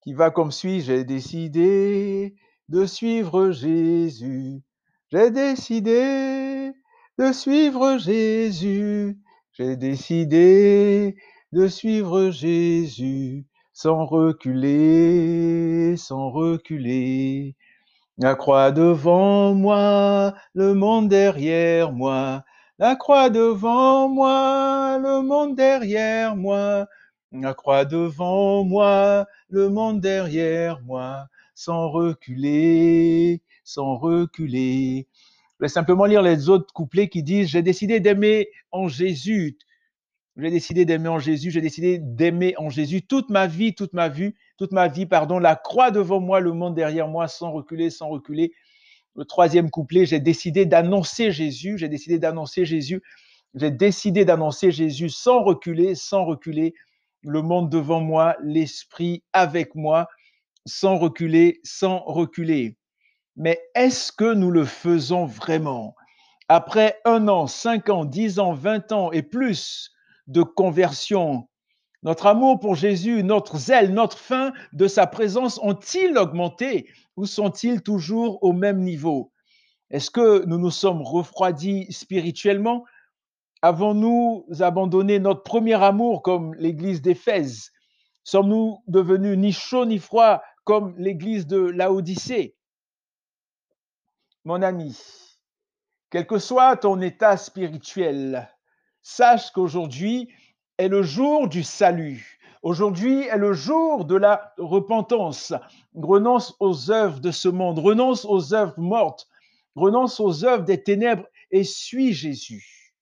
qui 0.00 0.14
va 0.14 0.30
comme 0.30 0.52
suit, 0.52 0.82
J'ai 0.82 1.02
décidé 1.02 2.36
de 2.68 2.86
suivre 2.86 3.50
Jésus. 3.50 4.62
J'ai 5.10 5.32
décidé 5.32 6.70
de 7.18 7.32
suivre 7.32 7.98
Jésus. 7.98 9.18
J'ai 9.50 9.74
décidé 9.76 11.16
de 11.52 11.68
suivre 11.68 12.30
Jésus 12.30 13.44
sans 13.74 14.06
reculer, 14.06 15.96
sans 15.96 16.30
reculer. 16.30 17.56
La 18.18 18.34
croix 18.34 18.70
devant 18.70 19.54
moi, 19.54 20.34
le 20.54 20.74
monde 20.74 21.08
derrière 21.08 21.92
moi. 21.92 22.44
La 22.78 22.96
croix 22.96 23.28
devant 23.28 24.08
moi, 24.08 24.98
le 24.98 25.20
monde 25.22 25.54
derrière 25.54 26.36
moi. 26.36 26.86
La 27.32 27.54
croix 27.54 27.84
devant 27.84 28.64
moi, 28.64 29.26
le 29.48 29.68
monde 29.68 30.00
derrière 30.00 30.80
moi, 30.82 31.26
sans 31.54 31.90
reculer, 31.90 33.42
sans 33.64 33.96
reculer. 33.96 35.06
Je 35.58 35.64
vais 35.64 35.68
simplement 35.68 36.06
lire 36.06 36.22
les 36.22 36.48
autres 36.48 36.72
couplets 36.72 37.08
qui 37.08 37.22
disent 37.22 37.48
J'ai 37.48 37.62
décidé 37.62 38.00
d'aimer 38.00 38.48
en 38.70 38.88
Jésus. 38.88 39.58
J'ai 40.36 40.50
décidé 40.50 40.84
d'aimer 40.84 41.08
en 41.08 41.18
Jésus. 41.18 41.50
J'ai 41.50 41.60
décidé 41.60 41.98
d'aimer 41.98 42.54
en 42.56 42.70
Jésus 42.70 43.02
toute 43.02 43.28
ma 43.28 43.46
vie, 43.46 43.74
toute 43.74 43.92
ma 43.92 44.08
vie, 44.08 44.34
toute 44.56 44.72
ma 44.72 44.88
vie, 44.88 45.04
pardon. 45.04 45.38
La 45.38 45.56
croix 45.56 45.90
devant 45.90 46.20
moi, 46.20 46.40
le 46.40 46.52
monde 46.52 46.74
derrière 46.74 47.08
moi, 47.08 47.28
sans 47.28 47.52
reculer, 47.52 47.90
sans 47.90 48.08
reculer. 48.08 48.52
Le 49.14 49.26
troisième 49.26 49.70
couplet, 49.70 50.06
j'ai 50.06 50.20
décidé 50.20 50.64
d'annoncer 50.64 51.32
Jésus. 51.32 51.76
J'ai 51.76 51.88
décidé 51.88 52.18
d'annoncer 52.18 52.64
Jésus. 52.64 53.02
J'ai 53.54 53.70
décidé 53.70 54.24
d'annoncer 54.24 54.70
Jésus 54.70 55.10
sans 55.10 55.42
reculer, 55.42 55.94
sans 55.94 56.24
reculer. 56.24 56.72
Le 57.22 57.42
monde 57.42 57.68
devant 57.68 58.00
moi, 58.00 58.36
l'esprit 58.42 59.22
avec 59.34 59.74
moi, 59.74 60.08
sans 60.64 60.96
reculer, 60.96 61.60
sans 61.62 61.98
reculer. 61.98 62.78
Mais 63.36 63.60
est-ce 63.74 64.12
que 64.12 64.32
nous 64.32 64.50
le 64.50 64.64
faisons 64.64 65.26
vraiment? 65.26 65.94
Après 66.48 66.96
un 67.04 67.28
an, 67.28 67.46
cinq 67.46 67.90
ans, 67.90 68.06
dix 68.06 68.38
ans, 68.38 68.54
vingt 68.54 68.92
ans 68.92 69.12
et 69.12 69.22
plus 69.22 69.92
de 70.32 70.42
conversion, 70.42 71.48
notre 72.02 72.26
amour 72.26 72.58
pour 72.58 72.74
Jésus, 72.74 73.22
notre 73.22 73.58
zèle, 73.58 73.94
notre 73.94 74.18
faim 74.18 74.52
de 74.72 74.88
sa 74.88 75.06
présence 75.06 75.60
ont-ils 75.62 76.18
augmenté 76.18 76.88
ou 77.16 77.26
sont-ils 77.26 77.80
toujours 77.80 78.42
au 78.42 78.52
même 78.52 78.80
niveau? 78.80 79.32
Est-ce 79.90 80.10
que 80.10 80.44
nous 80.46 80.58
nous 80.58 80.70
sommes 80.70 81.02
refroidis 81.02 81.86
spirituellement? 81.92 82.84
Avons-nous 83.60 84.46
abandonné 84.58 85.20
notre 85.20 85.44
premier 85.44 85.80
amour 85.80 86.22
comme 86.22 86.54
l'église 86.54 87.02
d'Éphèse? 87.02 87.70
Sommes-nous 88.24 88.82
devenus 88.88 89.38
ni 89.38 89.52
chauds 89.52 89.86
ni 89.86 89.98
froids 89.98 90.42
comme 90.64 90.96
l'église 90.98 91.46
de 91.46 91.58
Laodicée? 91.58 92.56
Mon 94.44 94.60
ami, 94.62 94.98
quel 96.10 96.26
que 96.26 96.38
soit 96.38 96.76
ton 96.78 97.00
état 97.00 97.36
spirituel, 97.36 98.48
sache 99.02 99.50
qu'aujourd'hui 99.50 100.28
est 100.78 100.88
le 100.88 101.02
jour 101.02 101.48
du 101.48 101.62
salut. 101.62 102.38
Aujourd'hui 102.62 103.22
est 103.22 103.38
le 103.38 103.52
jour 103.52 104.04
de 104.04 104.14
la 104.14 104.54
repentance. 104.58 105.52
Renonce 105.94 106.54
aux 106.60 106.90
œuvres 106.90 107.20
de 107.20 107.30
ce 107.30 107.48
monde, 107.48 107.78
renonce 107.78 108.24
aux 108.24 108.54
œuvres 108.54 108.78
mortes, 108.78 109.28
renonce 109.74 110.20
aux 110.20 110.44
œuvres 110.44 110.64
des 110.64 110.82
ténèbres 110.82 111.26
et 111.50 111.64
suis 111.64 112.12
Jésus. 112.12 112.94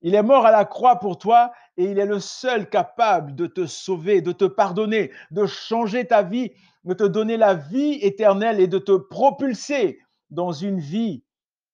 Il 0.00 0.14
est 0.14 0.22
mort 0.22 0.46
à 0.46 0.52
la 0.52 0.64
croix 0.64 1.00
pour 1.00 1.18
toi 1.18 1.52
et 1.76 1.84
il 1.84 1.98
est 1.98 2.06
le 2.06 2.20
seul 2.20 2.70
capable 2.70 3.34
de 3.34 3.46
te 3.46 3.66
sauver, 3.66 4.22
de 4.22 4.32
te 4.32 4.44
pardonner, 4.44 5.10
de 5.30 5.44
changer 5.44 6.06
ta 6.06 6.22
vie 6.22 6.52
de 6.88 6.94
te 6.94 7.04
donner 7.04 7.36
la 7.36 7.54
vie 7.54 7.98
éternelle 8.00 8.60
et 8.60 8.66
de 8.66 8.78
te 8.78 8.96
propulser 8.96 10.00
dans 10.30 10.52
une 10.52 10.80
vie 10.80 11.22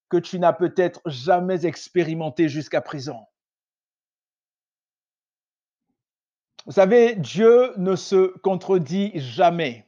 que 0.09 0.17
tu 0.17 0.39
n'as 0.39 0.53
peut-être 0.53 1.01
jamais 1.07 1.67
expérimentée 1.67 2.49
jusqu'à 2.49 2.81
présent. 2.81 3.29
Vous 6.67 6.73
savez, 6.73 7.15
Dieu 7.17 7.73
ne 7.77 7.95
se 7.95 8.39
contredit 8.39 9.13
jamais. 9.15 9.87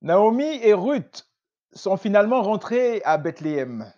Naomi 0.00 0.58
et 0.62 0.74
Ruth 0.74 1.28
sont 1.72 1.96
finalement 1.96 2.42
rentrées 2.42 3.02
à 3.04 3.18
Bethléem. 3.18 3.92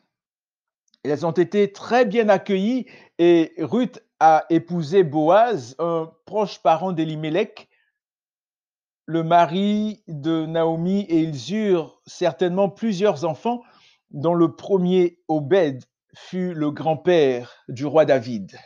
Elles 1.02 1.24
ont 1.24 1.32
été 1.32 1.72
très 1.72 2.04
bien 2.04 2.28
accueillies 2.28 2.86
et 3.18 3.54
Ruth 3.58 4.02
a 4.20 4.44
épousé 4.50 5.02
Boaz, 5.02 5.76
un 5.78 6.12
proche 6.26 6.62
parent 6.62 6.92
d'Elimelech, 6.92 7.68
le 9.06 9.22
mari 9.22 10.02
de 10.08 10.46
Naomi 10.46 11.00
et 11.08 11.20
ils 11.20 11.54
eurent 11.54 12.00
certainement 12.06 12.68
plusieurs 12.68 13.24
enfants, 13.24 13.62
dont 14.14 14.34
le 14.34 14.54
premier, 14.54 15.18
Obed, 15.28 15.84
fut 16.16 16.54
le 16.54 16.70
grand-père 16.70 17.52
du 17.68 17.84
roi 17.84 18.04
David. 18.04 18.56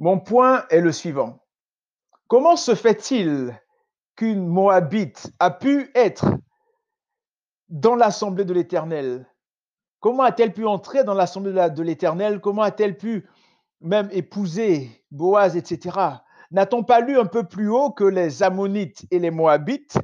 Mon 0.00 0.18
point 0.18 0.66
est 0.70 0.80
le 0.80 0.90
suivant. 0.90 1.44
Comment 2.26 2.56
se 2.56 2.74
fait-il 2.74 3.54
qu'une 4.16 4.46
Moabite 4.46 5.30
a 5.38 5.50
pu 5.50 5.90
être 5.94 6.26
dans 7.68 7.94
l'assemblée 7.94 8.46
de 8.46 8.54
l'Éternel? 8.54 9.30
Comment 10.00 10.22
a-t-elle 10.22 10.54
pu 10.54 10.64
entrer 10.64 11.04
dans 11.04 11.14
l'assemblée 11.14 11.52
de 11.52 11.82
l'Éternel? 11.82 12.40
Comment 12.40 12.62
a-t-elle 12.62 12.96
pu 12.96 13.28
même 13.82 14.08
épouser 14.12 15.04
Boaz, 15.10 15.56
etc. 15.56 15.98
N'a-t-on 16.50 16.84
pas 16.84 17.00
lu 17.00 17.18
un 17.18 17.26
peu 17.26 17.44
plus 17.44 17.68
haut 17.68 17.90
que 17.90 18.04
les 18.04 18.42
Ammonites 18.42 19.04
et 19.10 19.18
les 19.18 19.30
Moabites 19.30 19.98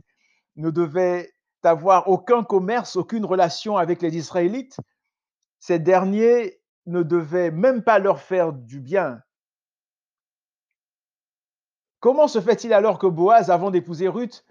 ne 0.57 0.71
devaient 0.71 1.33
avoir 1.67 2.09
aucun 2.09 2.43
commerce, 2.43 2.97
aucune 2.97 3.25
relation 3.25 3.77
avec 3.77 4.03
les 4.03 4.17
Israélites 4.17 4.79
Ces 5.59 5.79
derniers 5.79 6.61
ne 6.87 7.03
devaient 7.03 7.51
même 7.51 7.83
pas 7.83 7.99
leur 7.99 8.21
faire 8.21 8.53
du 8.53 8.81
bien. 8.81 9.21
Comment 12.01 12.29
se 12.29 12.41
fait-il 12.41 12.73
alors 12.73 12.99
que 12.99 13.07
Boaz, 13.07 13.51
avant 13.51 13.71
d'épouser 13.71 14.09
Ruth, 14.09 14.45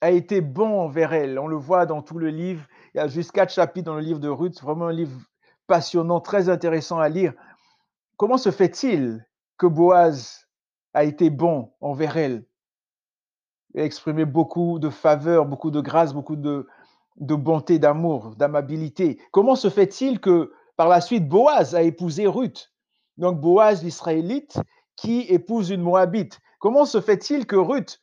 a 0.00 0.10
été 0.10 0.40
bon 0.40 0.80
envers 0.80 1.12
elle? 1.12 1.38
On 1.38 1.48
le 1.48 1.56
voit 1.56 1.84
dans 1.84 2.00
tout 2.00 2.18
le 2.18 2.28
livre. 2.28 2.64
Il 2.94 2.98
y 2.98 3.00
a 3.00 3.08
juste 3.08 3.32
quatre 3.32 3.52
chapitres 3.52 3.86
dans 3.86 3.96
le 3.96 4.02
livre 4.02 4.20
de 4.20 4.28
Ruth. 4.28 4.62
Vraiment 4.62 4.86
un 4.86 4.92
livre 4.92 5.18
passionnant, 5.66 6.20
très 6.20 6.48
intéressant 6.48 7.00
à 7.00 7.08
lire. 7.08 7.34
Comment 8.16 8.38
se 8.38 8.52
fait-il 8.52 9.26
que 9.58 9.66
Boaz 9.66 10.46
a 10.94 11.02
été 11.02 11.28
bon 11.28 11.72
envers 11.80 12.16
elle? 12.16 12.44
Exprimé 13.74 14.24
beaucoup 14.24 14.78
de 14.78 14.90
faveur, 14.90 15.46
beaucoup 15.46 15.70
de 15.70 15.80
grâce, 15.80 16.12
beaucoup 16.12 16.36
de, 16.36 16.68
de 17.16 17.34
bonté, 17.34 17.78
d'amour, 17.78 18.34
d'amabilité. 18.36 19.18
Comment 19.30 19.56
se 19.56 19.70
fait-il 19.70 20.20
que 20.20 20.52
par 20.76 20.88
la 20.88 21.00
suite 21.00 21.28
Boaz 21.28 21.74
a 21.74 21.82
épousé 21.82 22.26
Ruth? 22.26 22.72
Donc 23.16 23.40
Boaz 23.40 23.82
l'Israélite 23.82 24.58
qui 24.96 25.22
épouse 25.22 25.70
une 25.70 25.82
Moabite. 25.82 26.40
Comment 26.58 26.84
se 26.84 27.00
fait-il 27.00 27.46
que 27.46 27.56
Ruth 27.56 28.00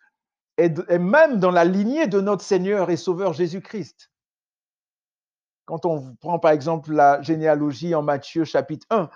est, 0.57 0.79
est 0.89 0.99
même 0.99 1.39
dans 1.39 1.51
la 1.51 1.65
lignée 1.65 2.07
de 2.07 2.19
notre 2.19 2.43
Seigneur 2.43 2.89
et 2.89 2.97
Sauveur 2.97 3.33
Jésus-Christ? 3.33 4.11
Quand 5.65 5.85
on 5.85 6.15
prend 6.15 6.39
par 6.39 6.51
exemple 6.51 6.91
la 6.91 7.21
généalogie 7.21 7.93
en 7.93 8.01
Matthieu 8.01 8.43
chapitre 8.43 8.87
1, 8.89 9.09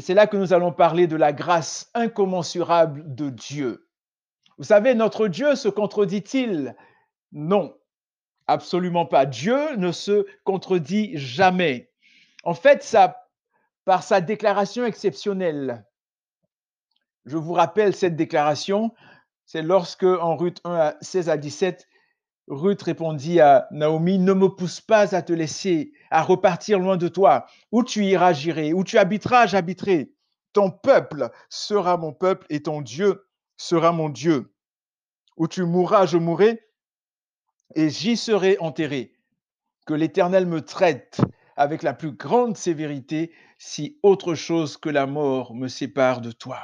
c'est 0.00 0.14
là 0.14 0.26
que 0.26 0.36
nous 0.36 0.52
allons 0.52 0.72
parler 0.72 1.06
de 1.06 1.16
la 1.16 1.32
grâce 1.32 1.90
incommensurable 1.94 3.14
de 3.14 3.30
Dieu. 3.30 3.86
Vous 4.60 4.66
savez, 4.66 4.94
notre 4.94 5.26
Dieu 5.26 5.54
se 5.54 5.70
contredit-il? 5.70 6.76
Non, 7.32 7.74
absolument 8.46 9.06
pas. 9.06 9.24
Dieu 9.24 9.74
ne 9.76 9.90
se 9.90 10.26
contredit 10.44 11.12
jamais. 11.16 11.90
En 12.44 12.52
fait, 12.52 12.82
ça, 12.82 13.26
par 13.86 14.02
sa 14.02 14.20
déclaration 14.20 14.84
exceptionnelle, 14.84 15.86
je 17.24 17.38
vous 17.38 17.54
rappelle 17.54 17.96
cette 17.96 18.16
déclaration, 18.16 18.92
c'est 19.46 19.62
lorsque 19.62 20.04
en 20.04 20.36
Ruth 20.36 20.60
1 20.64 20.92
16 21.00 21.30
à 21.30 21.38
17, 21.38 21.88
Ruth 22.46 22.82
répondit 22.82 23.40
à 23.40 23.66
Naomi, 23.70 24.18
ne 24.18 24.34
me 24.34 24.48
pousse 24.48 24.82
pas 24.82 25.14
à 25.14 25.22
te 25.22 25.32
laisser, 25.32 25.94
à 26.10 26.22
repartir 26.22 26.78
loin 26.78 26.98
de 26.98 27.08
toi. 27.08 27.46
Où 27.72 27.82
tu 27.82 28.04
iras, 28.04 28.34
j'irai. 28.34 28.74
Où 28.74 28.84
tu 28.84 28.98
habiteras, 28.98 29.46
j'habiterai. 29.46 30.12
Ton 30.52 30.70
peuple 30.70 31.30
sera 31.48 31.96
mon 31.96 32.12
peuple 32.12 32.44
et 32.50 32.62
ton 32.62 32.82
Dieu 32.82 33.26
sera 33.56 33.92
mon 33.92 34.08
Dieu. 34.08 34.49
Où 35.36 35.48
tu 35.48 35.64
mourras, 35.64 36.06
je 36.06 36.18
mourrai 36.18 36.60
et 37.74 37.88
j'y 37.88 38.16
serai 38.16 38.58
enterré. 38.58 39.12
Que 39.86 39.94
l'Éternel 39.94 40.46
me 40.46 40.60
traite 40.60 41.20
avec 41.56 41.82
la 41.82 41.94
plus 41.94 42.12
grande 42.12 42.56
sévérité 42.56 43.32
si 43.58 43.98
autre 44.02 44.34
chose 44.34 44.76
que 44.76 44.88
la 44.88 45.06
mort 45.06 45.54
me 45.54 45.68
sépare 45.68 46.20
de 46.20 46.32
toi. 46.32 46.60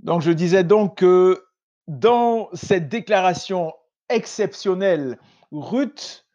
Donc 0.00 0.22
je 0.22 0.32
disais 0.32 0.64
donc 0.64 0.98
que 0.98 1.44
dans 1.86 2.48
cette 2.52 2.88
déclaration 2.88 3.72
exceptionnelle, 4.08 5.18
Ruth 5.52 6.26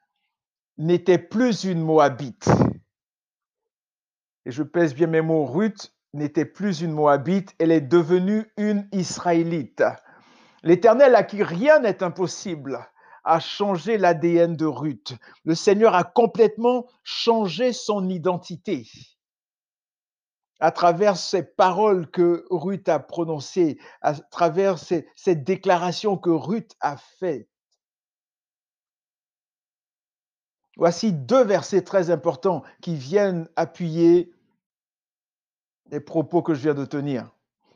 n'était 0.78 1.18
plus 1.18 1.64
une 1.64 1.82
Moabite. 1.82 2.50
Et 4.46 4.52
je 4.52 4.64
pèse 4.64 4.94
bien 4.94 5.08
mes 5.08 5.22
mots, 5.22 5.46
Ruth 5.46 5.94
n'était 6.14 6.46
plus 6.46 6.82
une 6.82 6.92
Moabite, 6.92 7.54
elle 7.60 7.72
est 7.72 7.82
devenue 7.82 8.46
une 8.58 8.88
Israélite. 8.94 9.84
L'Éternel 10.64 11.16
à 11.16 11.24
qui 11.24 11.44
rien 11.44 11.80
n'est 11.80 12.04
impossible 12.04 12.88
a 13.24 13.40
changé 13.40 13.98
l'ADN 13.98 14.56
de 14.56 14.66
Ruth. 14.66 15.14
Le 15.44 15.54
Seigneur 15.54 15.96
a 15.96 16.04
complètement 16.04 16.88
changé 17.04 17.74
son 17.74 18.10
identité 18.10 18.88
à 20.60 20.72
travers 20.72 21.18
ces 21.18 21.44
paroles 21.44 22.10
que 22.10 22.46
Ruth 22.50 22.90
a 22.90 23.00
prononcées, 23.00 23.78
à 24.02 24.14
travers 24.14 24.78
cette 24.80 25.44
déclaration 25.44 26.18
que 26.18 26.30
Ruth 26.30 26.76
a 26.80 26.98
faite. 26.98 27.48
Voici 30.78 31.12
deux 31.12 31.44
versets 31.44 31.84
très 31.84 32.12
importants 32.12 32.64
qui 32.82 32.96
viennent 32.96 33.50
appuyer 33.56 34.32
les 35.90 36.00
propos 36.00 36.42
que 36.42 36.54
je 36.54 36.62
viens 36.62 36.76
de 36.76 36.86
tenir. 36.86 37.32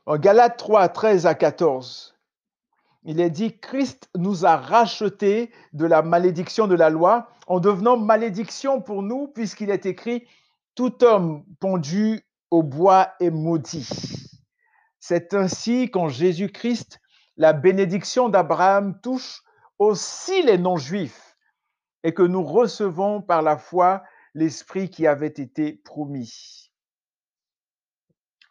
En 0.05 0.17
Galates 0.17 0.57
3, 0.57 0.89
13 0.89 1.25
à 1.25 1.35
14, 1.35 2.10
il 3.03 3.19
est 3.19 3.29
dit, 3.29 3.57
Christ 3.59 4.09
nous 4.15 4.45
a 4.45 4.57
rachetés 4.57 5.51
de 5.73 5.85
la 5.85 6.01
malédiction 6.01 6.67
de 6.67 6.75
la 6.75 6.89
loi 6.89 7.29
en 7.47 7.59
devenant 7.59 7.97
malédiction 7.97 8.81
pour 8.81 9.01
nous, 9.01 9.27
puisqu'il 9.27 9.71
est 9.71 9.85
écrit, 9.85 10.27
tout 10.75 11.03
homme 11.03 11.43
pendu 11.59 12.21
au 12.51 12.63
bois 12.63 13.13
est 13.19 13.31
maudit. 13.31 13.89
C'est 14.99 15.33
ainsi 15.33 15.89
qu'en 15.89 16.09
Jésus-Christ, 16.09 16.99
la 17.37 17.53
bénédiction 17.53 18.29
d'Abraham 18.29 18.99
touche 19.01 19.41
aussi 19.79 20.43
les 20.43 20.59
non-juifs 20.59 21.35
et 22.03 22.13
que 22.13 22.21
nous 22.21 22.43
recevons 22.43 23.21
par 23.21 23.41
la 23.41 23.57
foi 23.57 24.03
l'Esprit 24.33 24.89
qui 24.89 25.07
avait 25.07 25.27
été 25.27 25.73
promis. 25.73 26.70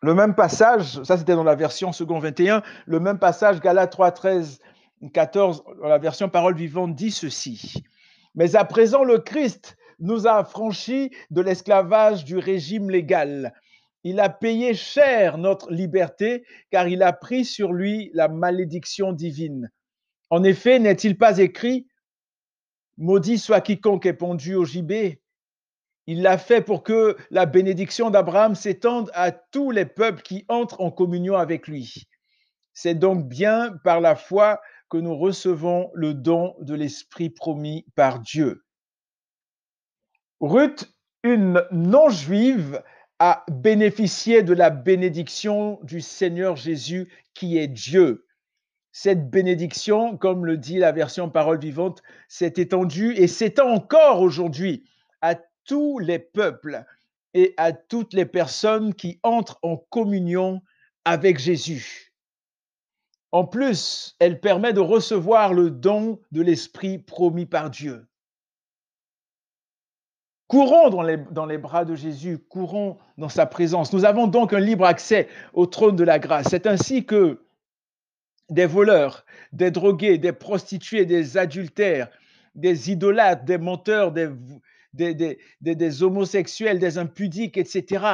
Le 0.02 0.14
même 0.14 0.34
passage, 0.34 1.02
ça 1.02 1.18
c'était 1.18 1.34
dans 1.34 1.44
la 1.44 1.54
version 1.54 1.92
second 1.92 2.18
21, 2.18 2.62
le 2.86 3.00
même 3.00 3.18
passage, 3.18 3.60
Galates 3.60 3.92
3, 3.92 4.12
13, 4.12 4.60
14, 5.12 5.62
dans 5.82 5.88
la 5.88 5.98
version 5.98 6.28
parole 6.28 6.54
vivante, 6.54 6.94
dit 6.94 7.10
ceci. 7.10 7.84
Mais 8.34 8.56
à 8.56 8.64
présent, 8.64 9.04
le 9.04 9.18
Christ 9.18 9.76
nous 9.98 10.26
a 10.26 10.38
affranchis 10.38 11.10
de 11.30 11.42
l'esclavage 11.42 12.24
du 12.24 12.38
régime 12.38 12.90
légal 12.90 13.52
il 14.04 14.20
a 14.20 14.30
payé 14.30 14.74
cher 14.74 15.38
notre 15.38 15.70
liberté, 15.70 16.44
car 16.70 16.88
il 16.88 17.02
a 17.02 17.12
pris 17.12 17.44
sur 17.44 17.72
lui 17.72 18.10
la 18.14 18.28
malédiction 18.28 19.12
divine. 19.12 19.70
En 20.30 20.42
effet, 20.42 20.78
n'est-il 20.78 21.18
pas 21.18 21.38
écrit, 21.38 21.86
Maudit 22.96 23.38
soit 23.38 23.60
quiconque 23.60 24.06
est 24.06 24.14
pendu 24.14 24.54
au 24.54 24.64
gibet 24.64 25.20
Il 26.10 26.22
l'a 26.22 26.38
fait 26.38 26.60
pour 26.60 26.82
que 26.82 27.16
la 27.30 27.46
bénédiction 27.46 28.10
d'Abraham 28.10 28.56
s'étende 28.56 29.12
à 29.14 29.30
tous 29.30 29.70
les 29.70 29.84
peuples 29.84 30.22
qui 30.22 30.44
entrent 30.48 30.80
en 30.80 30.90
communion 30.90 31.36
avec 31.36 31.68
lui. 31.68 32.08
C'est 32.72 32.96
donc 32.96 33.28
bien 33.28 33.78
par 33.84 34.00
la 34.00 34.16
foi 34.16 34.60
que 34.88 34.96
nous 34.96 35.16
recevons 35.16 35.88
le 35.94 36.14
don 36.14 36.56
de 36.62 36.74
l'Esprit 36.74 37.30
promis 37.30 37.86
par 37.94 38.18
Dieu. 38.18 38.64
Ruth, 40.40 40.92
une 41.22 41.64
non-juive, 41.70 42.82
à 43.20 43.44
bénéficier 43.48 44.42
de 44.42 44.52
la 44.52 44.70
bénédiction 44.70 45.78
du 45.84 46.00
Seigneur 46.00 46.56
Jésus 46.56 47.08
qui 47.34 47.56
est 47.56 47.68
Dieu. 47.68 48.26
Cette 48.90 49.30
bénédiction, 49.30 50.16
comme 50.16 50.44
le 50.44 50.56
dit 50.56 50.78
la 50.78 50.90
version 50.90 51.30
parole 51.30 51.60
vivante, 51.60 52.02
s'est 52.26 52.54
étendue 52.56 53.14
et 53.14 53.28
s'étend 53.28 53.68
encore 53.68 54.22
aujourd'hui 54.22 54.90
les 56.00 56.18
peuples 56.18 56.84
et 57.34 57.54
à 57.56 57.72
toutes 57.72 58.12
les 58.12 58.26
personnes 58.26 58.94
qui 58.94 59.20
entrent 59.22 59.58
en 59.62 59.76
communion 59.76 60.62
avec 61.04 61.38
Jésus. 61.38 62.12
En 63.32 63.44
plus, 63.44 64.16
elle 64.18 64.40
permet 64.40 64.72
de 64.72 64.80
recevoir 64.80 65.54
le 65.54 65.70
don 65.70 66.20
de 66.32 66.42
l'Esprit 66.42 66.98
promis 66.98 67.46
par 67.46 67.70
Dieu. 67.70 68.06
Courons 70.48 70.90
dans 70.90 71.02
les, 71.02 71.16
dans 71.30 71.46
les, 71.46 71.58
bras 71.58 71.84
de 71.84 71.94
Jésus, 71.94 72.38
courons 72.38 72.98
dans 73.18 73.28
sa 73.28 73.46
présence. 73.46 73.92
Nous 73.92 74.04
avons 74.04 74.26
donc 74.26 74.52
un 74.52 74.58
libre 74.58 74.84
accès 74.84 75.28
au 75.52 75.66
trône 75.66 75.94
de 75.94 76.02
la 76.02 76.18
grâce. 76.18 76.48
C'est 76.50 76.66
ainsi 76.66 77.06
que 77.06 77.44
des 78.48 78.66
voleurs, 78.66 79.24
des 79.52 79.70
drogués, 79.70 80.18
des 80.18 80.32
prostituées, 80.32 81.06
des 81.06 81.38
adultères, 81.38 82.10
des 82.56 82.90
idolâtres, 82.90 83.44
des 83.44 83.58
menteurs, 83.58 84.12
des, 84.92 85.14
des, 85.14 85.38
des, 85.60 86.02
homosexuels, 86.02 86.78
des 86.78 86.98
impudiques, 86.98 87.56
etc., 87.56 88.04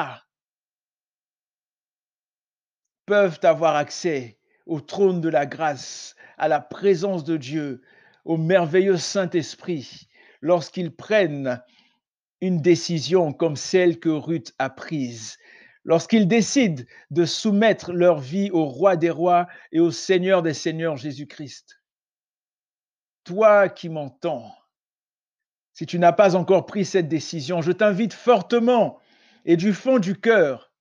peuvent 3.07 3.41
avoir 3.43 3.77
accès 3.77 4.39
au 4.67 4.81
trône 4.81 5.21
de 5.21 5.29
la 5.29 5.47
grâce, 5.47 6.17
à 6.39 6.49
la 6.49 6.61
présence 6.61 7.25
de 7.25 7.37
Dieu, 7.37 7.83
au 8.25 8.37
merveilleux 8.37 8.97
Saint-Esprit, 8.97 10.09
lorsqu'ils 10.41 10.95
prennent 10.95 11.63
une 12.41 12.61
décision 12.61 13.33
comme 13.33 13.57
celle 13.57 13.99
que 13.99 14.09
Ruth 14.09 14.53
a 14.59 14.69
prise. 14.69 15.39
Lorsqu'ils 15.85 16.27
décident 16.27 16.83
de 17.11 17.25
soumettre 17.25 17.93
leur 17.93 18.19
vie 18.19 18.51
au 18.51 18.65
roi 18.65 18.97
des 18.97 19.11
rois 19.11 19.47
et 19.71 19.79
au 19.79 19.93
Seigneur 19.93 20.43
des 20.43 20.53
seigneurs 20.53 20.97
Jésus-Christ. 20.97 21.81
Toi 23.23 23.69
qui 23.69 23.89
m'entends, 23.89 24.53
si 25.77 25.85
tu 25.85 25.99
n'as 25.99 26.13
pas 26.13 26.37
encore 26.37 26.65
pris 26.65 26.87
cette 26.87 27.07
décision, 27.07 27.61
je 27.61 27.71
t'invite 27.71 28.15
fortement 28.15 28.99
et 29.45 29.59
du 29.59 29.75
fond 29.75 29.99
du 29.99 30.19
cœur 30.19 30.73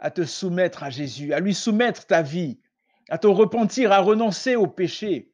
à 0.00 0.10
te 0.10 0.24
soumettre 0.24 0.82
à 0.82 0.90
Jésus, 0.90 1.32
à 1.32 1.38
lui 1.38 1.54
soumettre 1.54 2.04
ta 2.04 2.20
vie, 2.20 2.58
à 3.08 3.16
te 3.16 3.28
repentir, 3.28 3.92
à 3.92 4.00
renoncer 4.00 4.56
au 4.56 4.66
péché 4.66 5.32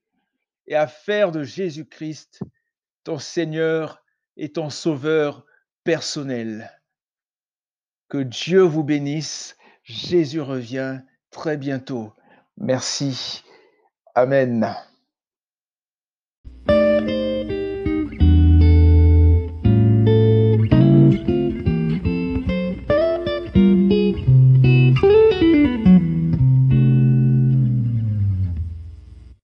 et 0.67 0.77
à 0.77 0.87
faire 0.87 1.33
de 1.33 1.45
Jésus-Christ 1.45 2.41
ton 3.05 3.19
Seigneur 3.19 4.05
et 4.37 4.53
ton 4.53 4.69
sauveur 4.69 5.47
personnel. 5.83 6.71
Que 8.11 8.19
Dieu 8.19 8.61
vous 8.61 8.85
bénisse. 8.85 9.57
Jésus 9.83 10.43
revient 10.43 11.01
très 11.31 11.57
bientôt. 11.57 12.13
Merci. 12.59 13.43
Amen. 14.15 14.77